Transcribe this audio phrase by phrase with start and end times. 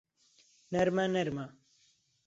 [0.73, 1.45] نەرمە نەرمە